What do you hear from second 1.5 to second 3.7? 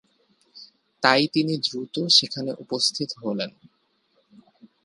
দ্রুত সেখানে উপস্থিত হলেন।